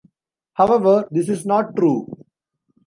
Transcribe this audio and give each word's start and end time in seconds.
However, 0.55 1.07
this 1.11 1.29
is 1.29 1.45
not 1.45 1.75
true. 1.75 2.07